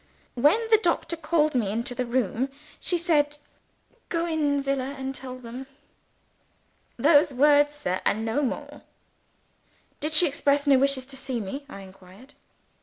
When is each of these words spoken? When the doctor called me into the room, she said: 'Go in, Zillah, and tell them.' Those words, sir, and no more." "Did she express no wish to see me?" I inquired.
When 0.33 0.59
the 0.71 0.79
doctor 0.79 1.15
called 1.15 1.53
me 1.53 1.69
into 1.71 1.93
the 1.93 2.07
room, 2.07 2.49
she 2.79 2.97
said: 2.97 3.37
'Go 4.09 4.25
in, 4.25 4.59
Zillah, 4.59 4.95
and 4.97 5.13
tell 5.13 5.35
them.' 5.37 5.67
Those 6.97 7.31
words, 7.31 7.75
sir, 7.75 8.01
and 8.03 8.25
no 8.25 8.41
more." 8.41 8.81
"Did 9.99 10.13
she 10.13 10.25
express 10.27 10.65
no 10.65 10.79
wish 10.79 10.95
to 10.95 11.15
see 11.15 11.39
me?" 11.39 11.65
I 11.69 11.81
inquired. 11.81 12.33